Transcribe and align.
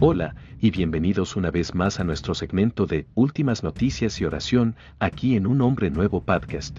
Hola, 0.00 0.36
y 0.60 0.70
bienvenidos 0.70 1.34
una 1.34 1.50
vez 1.50 1.74
más 1.74 1.98
a 1.98 2.04
nuestro 2.04 2.32
segmento 2.32 2.86
de 2.86 3.08
Últimas 3.16 3.64
Noticias 3.64 4.20
y 4.20 4.24
Oración, 4.24 4.76
aquí 5.00 5.34
en 5.34 5.44
Un 5.44 5.60
Hombre 5.60 5.90
Nuevo 5.90 6.22
Podcast. 6.22 6.78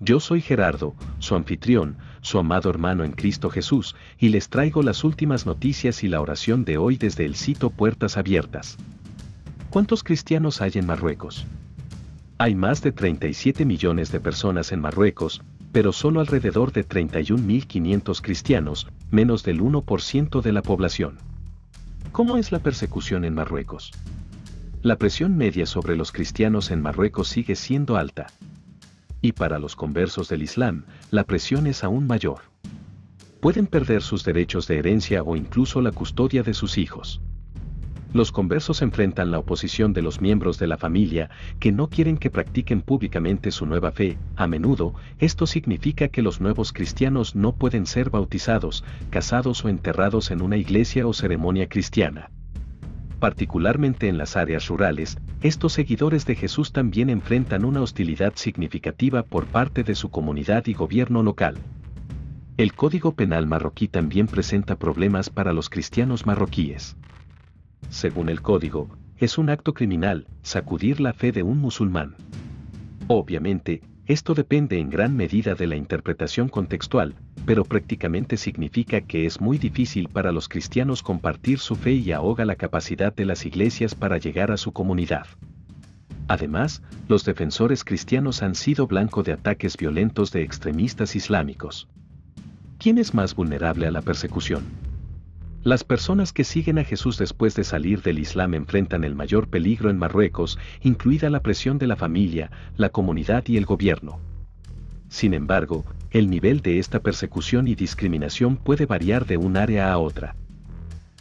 Yo 0.00 0.18
soy 0.18 0.40
Gerardo, 0.40 0.94
su 1.18 1.34
anfitrión, 1.34 1.98
su 2.22 2.38
amado 2.38 2.70
hermano 2.70 3.04
en 3.04 3.12
Cristo 3.12 3.50
Jesús, 3.50 3.96
y 4.18 4.30
les 4.30 4.48
traigo 4.48 4.82
las 4.82 5.04
últimas 5.04 5.44
noticias 5.44 6.02
y 6.04 6.08
la 6.08 6.22
oración 6.22 6.64
de 6.64 6.78
hoy 6.78 6.96
desde 6.96 7.26
el 7.26 7.34
sitio 7.34 7.68
Puertas 7.68 8.16
Abiertas. 8.16 8.78
¿Cuántos 9.68 10.02
cristianos 10.02 10.62
hay 10.62 10.70
en 10.76 10.86
Marruecos? 10.86 11.44
Hay 12.38 12.54
más 12.54 12.80
de 12.80 12.92
37 12.92 13.66
millones 13.66 14.10
de 14.10 14.20
personas 14.20 14.72
en 14.72 14.80
Marruecos, 14.80 15.42
pero 15.70 15.92
solo 15.92 16.20
alrededor 16.20 16.72
de 16.72 16.88
31.500 16.88 18.22
cristianos, 18.22 18.88
menos 19.10 19.42
del 19.42 19.60
1% 19.60 20.40
de 20.40 20.52
la 20.52 20.62
población. 20.62 21.18
¿Cómo 22.12 22.36
es 22.36 22.52
la 22.52 22.58
persecución 22.58 23.24
en 23.24 23.34
Marruecos? 23.34 23.90
La 24.82 24.96
presión 24.96 25.34
media 25.34 25.64
sobre 25.64 25.96
los 25.96 26.12
cristianos 26.12 26.70
en 26.70 26.82
Marruecos 26.82 27.28
sigue 27.28 27.56
siendo 27.56 27.96
alta. 27.96 28.26
Y 29.22 29.32
para 29.32 29.58
los 29.58 29.76
conversos 29.76 30.28
del 30.28 30.42
Islam, 30.42 30.84
la 31.10 31.24
presión 31.24 31.66
es 31.66 31.82
aún 31.84 32.06
mayor. 32.06 32.42
Pueden 33.40 33.66
perder 33.66 34.02
sus 34.02 34.24
derechos 34.24 34.68
de 34.68 34.78
herencia 34.78 35.22
o 35.22 35.36
incluso 35.36 35.80
la 35.80 35.90
custodia 35.90 36.42
de 36.42 36.52
sus 36.52 36.76
hijos 36.76 37.22
los 38.12 38.30
conversos 38.30 38.82
enfrentan 38.82 39.30
la 39.30 39.38
oposición 39.38 39.92
de 39.92 40.02
los 40.02 40.20
miembros 40.20 40.58
de 40.58 40.66
la 40.66 40.76
familia 40.76 41.30
que 41.58 41.72
no 41.72 41.88
quieren 41.88 42.18
que 42.18 42.30
practiquen 42.30 42.82
públicamente 42.82 43.50
su 43.50 43.64
nueva 43.64 43.90
fe. 43.90 44.18
A 44.36 44.46
menudo, 44.46 44.94
esto 45.18 45.46
significa 45.46 46.08
que 46.08 46.22
los 46.22 46.40
nuevos 46.40 46.72
cristianos 46.72 47.34
no 47.34 47.52
pueden 47.52 47.86
ser 47.86 48.10
bautizados, 48.10 48.84
casados 49.10 49.64
o 49.64 49.68
enterrados 49.68 50.30
en 50.30 50.42
una 50.42 50.58
iglesia 50.58 51.06
o 51.06 51.12
ceremonia 51.14 51.68
cristiana. 51.68 52.30
Particularmente 53.18 54.08
en 54.08 54.18
las 54.18 54.36
áreas 54.36 54.66
rurales, 54.68 55.16
estos 55.42 55.72
seguidores 55.72 56.26
de 56.26 56.34
Jesús 56.34 56.72
también 56.72 57.08
enfrentan 57.08 57.64
una 57.64 57.80
hostilidad 57.80 58.34
significativa 58.34 59.22
por 59.22 59.46
parte 59.46 59.84
de 59.84 59.94
su 59.94 60.10
comunidad 60.10 60.66
y 60.66 60.74
gobierno 60.74 61.22
local. 61.22 61.56
El 62.58 62.74
Código 62.74 63.14
Penal 63.14 63.46
marroquí 63.46 63.88
también 63.88 64.26
presenta 64.26 64.76
problemas 64.76 65.30
para 65.30 65.52
los 65.52 65.70
cristianos 65.70 66.26
marroquíes 66.26 66.96
según 67.92 68.30
el 68.30 68.40
código, 68.40 68.88
es 69.18 69.36
un 69.38 69.50
acto 69.50 69.74
criminal, 69.74 70.26
sacudir 70.42 70.98
la 70.98 71.12
fe 71.12 71.30
de 71.30 71.42
un 71.42 71.58
musulmán. 71.58 72.16
Obviamente, 73.06 73.82
esto 74.06 74.34
depende 74.34 74.78
en 74.78 74.88
gran 74.90 75.14
medida 75.14 75.54
de 75.54 75.66
la 75.66 75.76
interpretación 75.76 76.48
contextual, 76.48 77.14
pero 77.44 77.64
prácticamente 77.64 78.36
significa 78.36 79.02
que 79.02 79.26
es 79.26 79.40
muy 79.40 79.58
difícil 79.58 80.08
para 80.08 80.32
los 80.32 80.48
cristianos 80.48 81.02
compartir 81.02 81.58
su 81.58 81.76
fe 81.76 81.92
y 81.92 82.12
ahoga 82.12 82.44
la 82.46 82.56
capacidad 82.56 83.14
de 83.14 83.26
las 83.26 83.44
iglesias 83.44 83.94
para 83.94 84.18
llegar 84.18 84.50
a 84.50 84.56
su 84.56 84.72
comunidad. 84.72 85.26
Además, 86.28 86.82
los 87.08 87.24
defensores 87.24 87.84
cristianos 87.84 88.42
han 88.42 88.54
sido 88.54 88.86
blanco 88.86 89.22
de 89.22 89.32
ataques 89.32 89.76
violentos 89.76 90.32
de 90.32 90.42
extremistas 90.42 91.14
islámicos. 91.14 91.88
¿Quién 92.78 92.96
es 92.96 93.12
más 93.12 93.34
vulnerable 93.34 93.86
a 93.86 93.90
la 93.90 94.00
persecución? 94.00 94.91
Las 95.64 95.84
personas 95.84 96.32
que 96.32 96.42
siguen 96.42 96.80
a 96.80 96.84
Jesús 96.84 97.18
después 97.18 97.54
de 97.54 97.62
salir 97.62 98.02
del 98.02 98.18
Islam 98.18 98.54
enfrentan 98.54 99.04
el 99.04 99.14
mayor 99.14 99.46
peligro 99.46 99.90
en 99.90 99.98
Marruecos, 99.98 100.58
incluida 100.82 101.30
la 101.30 101.38
presión 101.38 101.78
de 101.78 101.86
la 101.86 101.94
familia, 101.94 102.50
la 102.76 102.88
comunidad 102.88 103.44
y 103.46 103.56
el 103.56 103.64
gobierno. 103.64 104.18
Sin 105.08 105.34
embargo, 105.34 105.84
el 106.10 106.30
nivel 106.30 106.62
de 106.62 106.80
esta 106.80 106.98
persecución 106.98 107.68
y 107.68 107.76
discriminación 107.76 108.56
puede 108.56 108.86
variar 108.86 109.24
de 109.24 109.36
un 109.36 109.56
área 109.56 109.92
a 109.92 109.98
otra. 109.98 110.34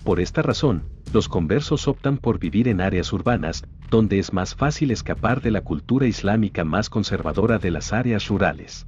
Por 0.03 0.19
esta 0.19 0.41
razón, 0.41 0.85
los 1.13 1.29
conversos 1.29 1.87
optan 1.87 2.17
por 2.17 2.39
vivir 2.39 2.67
en 2.67 2.81
áreas 2.81 3.13
urbanas, 3.13 3.63
donde 3.91 4.17
es 4.17 4.33
más 4.33 4.55
fácil 4.55 4.89
escapar 4.89 5.41
de 5.41 5.51
la 5.51 5.61
cultura 5.61 6.07
islámica 6.07 6.63
más 6.63 6.89
conservadora 6.89 7.59
de 7.59 7.69
las 7.69 7.93
áreas 7.93 8.27
rurales. 8.27 8.87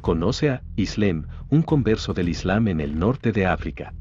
Conoce 0.00 0.50
a 0.50 0.62
Islem, 0.74 1.26
un 1.50 1.62
converso 1.62 2.14
del 2.14 2.28
Islam 2.28 2.66
en 2.66 2.80
el 2.80 2.98
norte 2.98 3.30
de 3.30 3.46
África. 3.46 3.92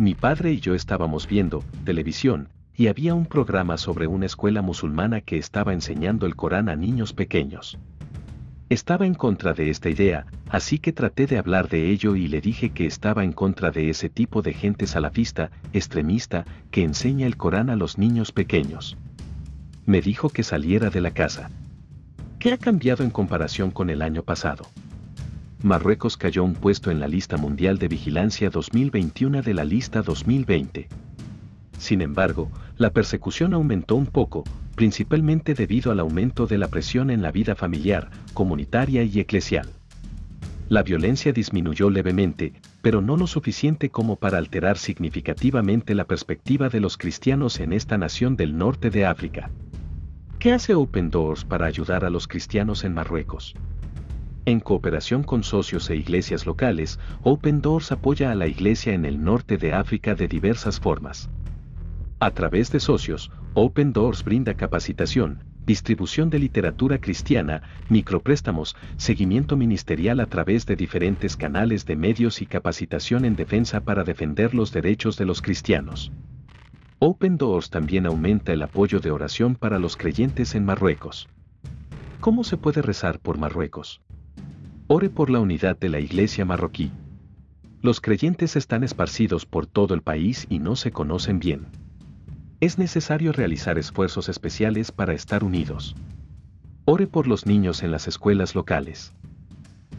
Mi 0.00 0.14
padre 0.14 0.52
y 0.52 0.60
yo 0.60 0.74
estábamos 0.74 1.28
viendo 1.28 1.62
televisión, 1.84 2.48
y 2.74 2.86
había 2.86 3.12
un 3.12 3.26
programa 3.26 3.76
sobre 3.76 4.06
una 4.06 4.24
escuela 4.24 4.62
musulmana 4.62 5.20
que 5.20 5.36
estaba 5.36 5.74
enseñando 5.74 6.24
el 6.24 6.36
Corán 6.36 6.70
a 6.70 6.74
niños 6.74 7.12
pequeños. 7.12 7.78
Estaba 8.70 9.04
en 9.04 9.12
contra 9.12 9.52
de 9.52 9.68
esta 9.68 9.90
idea, 9.90 10.24
así 10.48 10.78
que 10.78 10.94
traté 10.94 11.26
de 11.26 11.36
hablar 11.36 11.68
de 11.68 11.90
ello 11.90 12.16
y 12.16 12.28
le 12.28 12.40
dije 12.40 12.70
que 12.70 12.86
estaba 12.86 13.24
en 13.24 13.32
contra 13.32 13.70
de 13.70 13.90
ese 13.90 14.08
tipo 14.08 14.40
de 14.40 14.54
gente 14.54 14.86
salafista, 14.86 15.50
extremista, 15.74 16.46
que 16.70 16.82
enseña 16.82 17.26
el 17.26 17.36
Corán 17.36 17.68
a 17.68 17.76
los 17.76 17.98
niños 17.98 18.32
pequeños. 18.32 18.96
Me 19.84 20.00
dijo 20.00 20.30
que 20.30 20.44
saliera 20.44 20.88
de 20.88 21.02
la 21.02 21.10
casa. 21.10 21.50
¿Qué 22.38 22.54
ha 22.54 22.56
cambiado 22.56 23.04
en 23.04 23.10
comparación 23.10 23.70
con 23.70 23.90
el 23.90 24.00
año 24.00 24.22
pasado? 24.22 24.64
Marruecos 25.62 26.16
cayó 26.16 26.42
un 26.42 26.54
puesto 26.54 26.90
en 26.90 27.00
la 27.00 27.06
lista 27.06 27.36
mundial 27.36 27.76
de 27.76 27.88
vigilancia 27.88 28.48
2021 28.48 29.42
de 29.42 29.52
la 29.52 29.64
lista 29.64 30.00
2020. 30.00 30.88
Sin 31.76 32.00
embargo, 32.00 32.50
la 32.78 32.94
persecución 32.94 33.52
aumentó 33.52 33.94
un 33.96 34.06
poco, 34.06 34.42
principalmente 34.74 35.52
debido 35.52 35.92
al 35.92 36.00
aumento 36.00 36.46
de 36.46 36.56
la 36.56 36.68
presión 36.68 37.10
en 37.10 37.20
la 37.20 37.30
vida 37.30 37.56
familiar, 37.56 38.10
comunitaria 38.32 39.02
y 39.02 39.20
eclesial. 39.20 39.68
La 40.70 40.82
violencia 40.82 41.30
disminuyó 41.34 41.90
levemente, 41.90 42.54
pero 42.80 43.02
no 43.02 43.18
lo 43.18 43.26
suficiente 43.26 43.90
como 43.90 44.16
para 44.16 44.38
alterar 44.38 44.78
significativamente 44.78 45.94
la 45.94 46.06
perspectiva 46.06 46.70
de 46.70 46.80
los 46.80 46.96
cristianos 46.96 47.60
en 47.60 47.74
esta 47.74 47.98
nación 47.98 48.34
del 48.34 48.56
norte 48.56 48.88
de 48.88 49.04
África. 49.04 49.50
¿Qué 50.38 50.54
hace 50.54 50.74
Open 50.74 51.10
Doors 51.10 51.44
para 51.44 51.66
ayudar 51.66 52.06
a 52.06 52.10
los 52.10 52.26
cristianos 52.26 52.82
en 52.84 52.94
Marruecos? 52.94 53.54
En 54.50 54.58
cooperación 54.58 55.22
con 55.22 55.44
socios 55.44 55.88
e 55.90 55.94
iglesias 55.94 56.44
locales, 56.44 56.98
Open 57.22 57.60
Doors 57.60 57.92
apoya 57.92 58.32
a 58.32 58.34
la 58.34 58.48
iglesia 58.48 58.94
en 58.94 59.04
el 59.04 59.22
norte 59.22 59.58
de 59.58 59.72
África 59.72 60.16
de 60.16 60.26
diversas 60.26 60.80
formas. 60.80 61.30
A 62.18 62.32
través 62.32 62.72
de 62.72 62.80
socios, 62.80 63.30
Open 63.54 63.92
Doors 63.92 64.24
brinda 64.24 64.54
capacitación, 64.54 65.44
distribución 65.66 66.30
de 66.30 66.40
literatura 66.40 66.98
cristiana, 66.98 67.62
micropréstamos, 67.88 68.74
seguimiento 68.96 69.56
ministerial 69.56 70.18
a 70.18 70.26
través 70.26 70.66
de 70.66 70.74
diferentes 70.74 71.36
canales 71.36 71.86
de 71.86 71.94
medios 71.94 72.42
y 72.42 72.46
capacitación 72.46 73.24
en 73.24 73.36
defensa 73.36 73.82
para 73.82 74.02
defender 74.02 74.52
los 74.52 74.72
derechos 74.72 75.16
de 75.16 75.26
los 75.26 75.42
cristianos. 75.42 76.10
Open 76.98 77.36
Doors 77.36 77.70
también 77.70 78.04
aumenta 78.04 78.52
el 78.52 78.62
apoyo 78.62 78.98
de 78.98 79.12
oración 79.12 79.54
para 79.54 79.78
los 79.78 79.96
creyentes 79.96 80.56
en 80.56 80.64
Marruecos. 80.64 81.28
¿Cómo 82.18 82.42
se 82.42 82.56
puede 82.56 82.82
rezar 82.82 83.20
por 83.20 83.38
Marruecos? 83.38 84.00
Ore 84.92 85.08
por 85.08 85.30
la 85.30 85.38
unidad 85.38 85.78
de 85.78 85.88
la 85.88 86.00
iglesia 86.00 86.44
marroquí. 86.44 86.90
Los 87.80 88.00
creyentes 88.00 88.56
están 88.56 88.82
esparcidos 88.82 89.46
por 89.46 89.68
todo 89.68 89.94
el 89.94 90.02
país 90.02 90.48
y 90.50 90.58
no 90.58 90.74
se 90.74 90.90
conocen 90.90 91.38
bien. 91.38 91.66
Es 92.58 92.76
necesario 92.76 93.30
realizar 93.30 93.78
esfuerzos 93.78 94.28
especiales 94.28 94.90
para 94.90 95.14
estar 95.14 95.44
unidos. 95.44 95.94
Ore 96.86 97.06
por 97.06 97.28
los 97.28 97.46
niños 97.46 97.84
en 97.84 97.92
las 97.92 98.08
escuelas 98.08 98.56
locales. 98.56 99.12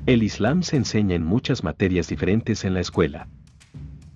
El 0.07 0.23
Islam 0.23 0.61
se 0.61 0.75
enseña 0.75 1.15
en 1.15 1.23
muchas 1.23 1.63
materias 1.63 2.09
diferentes 2.09 2.65
en 2.65 2.73
la 2.73 2.81
escuela. 2.81 3.29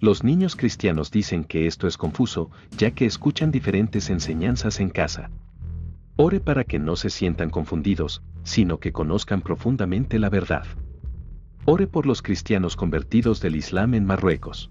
Los 0.01 0.25
niños 0.25 0.57
cristianos 0.57 1.09
dicen 1.09 1.45
que 1.45 1.67
esto 1.67 1.87
es 1.87 1.95
confuso, 1.95 2.51
ya 2.77 2.91
que 2.91 3.05
escuchan 3.05 3.49
diferentes 3.49 4.09
enseñanzas 4.09 4.81
en 4.81 4.89
casa. 4.89 5.29
Ore 6.17 6.41
para 6.41 6.65
que 6.65 6.79
no 6.79 6.97
se 6.97 7.09
sientan 7.09 7.49
confundidos, 7.49 8.21
sino 8.45 8.79
que 8.79 8.93
conozcan 8.93 9.41
profundamente 9.41 10.19
la 10.19 10.29
verdad. 10.29 10.65
Ore 11.65 11.87
por 11.87 12.05
los 12.05 12.21
cristianos 12.21 12.75
convertidos 12.75 13.41
del 13.41 13.55
Islam 13.55 13.95
en 13.95 14.05
Marruecos. 14.05 14.69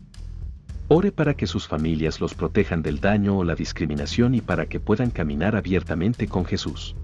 Ore 0.87 1.11
para 1.11 1.35
que 1.35 1.49
sus 1.49 1.67
familias 1.67 2.21
los 2.21 2.35
protejan 2.35 2.83
del 2.83 3.01
daño 3.01 3.37
o 3.37 3.45
la 3.45 3.57
discriminación 3.57 4.35
y 4.35 4.41
para 4.41 4.67
que 4.67 4.79
puedan 4.79 5.11
caminar 5.11 5.57
abiertamente 5.57 6.29
con 6.29 6.45
Jesús. 6.45 6.95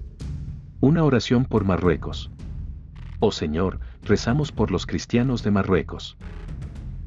Una 0.79 1.03
oración 1.03 1.45
por 1.45 1.65
Marruecos. 1.65 2.31
Oh 3.19 3.31
Señor, 3.31 3.79
rezamos 4.03 4.51
por 4.51 4.71
los 4.71 4.85
cristianos 4.85 5.43
de 5.43 5.51
Marruecos. 5.51 6.17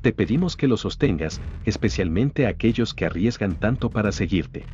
Te 0.02 0.12
pedimos 0.12 0.56
que 0.56 0.68
los 0.68 0.80
sostengas, 0.80 1.40
especialmente 1.64 2.46
aquellos 2.46 2.92
que 2.92 3.06
arriesgan 3.06 3.54
tanto 3.54 3.88
para 3.88 4.12
seguirte. 4.12 4.66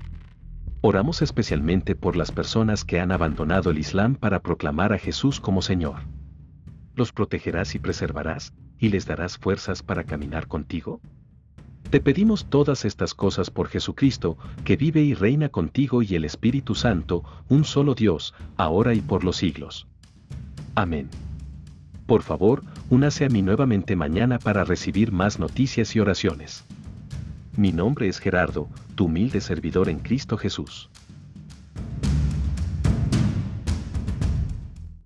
Oramos 0.82 1.20
especialmente 1.20 1.94
por 1.94 2.16
las 2.16 2.32
personas 2.32 2.86
que 2.86 3.00
han 3.00 3.12
abandonado 3.12 3.70
el 3.70 3.78
Islam 3.78 4.14
para 4.14 4.40
proclamar 4.40 4.94
a 4.94 4.98
Jesús 4.98 5.38
como 5.38 5.60
Señor. 5.60 5.96
¿Los 6.94 7.12
protegerás 7.12 7.74
y 7.74 7.78
preservarás, 7.78 8.54
y 8.78 8.88
les 8.88 9.04
darás 9.04 9.36
fuerzas 9.36 9.82
para 9.82 10.04
caminar 10.04 10.46
contigo? 10.46 11.02
Te 11.90 12.00
pedimos 12.00 12.46
todas 12.48 12.86
estas 12.86 13.12
cosas 13.12 13.50
por 13.50 13.68
Jesucristo, 13.68 14.38
que 14.64 14.76
vive 14.76 15.02
y 15.02 15.12
reina 15.12 15.50
contigo 15.50 16.02
y 16.02 16.14
el 16.14 16.24
Espíritu 16.24 16.74
Santo, 16.74 17.24
un 17.50 17.64
solo 17.64 17.94
Dios, 17.94 18.34
ahora 18.56 18.94
y 18.94 19.02
por 19.02 19.22
los 19.22 19.36
siglos. 19.36 19.86
Amén. 20.74 21.10
Por 22.06 22.22
favor, 22.22 22.62
únase 22.88 23.26
a 23.26 23.28
mí 23.28 23.42
nuevamente 23.42 23.96
mañana 23.96 24.38
para 24.38 24.64
recibir 24.64 25.12
más 25.12 25.38
noticias 25.38 25.94
y 25.94 26.00
oraciones. 26.00 26.64
Mi 27.56 27.72
nombre 27.72 28.06
es 28.08 28.18
Gerardo, 28.20 28.70
tu 28.94 29.06
humilde 29.06 29.40
servidor 29.40 29.88
en 29.88 29.98
Cristo 29.98 30.36
Jesús. 30.36 30.88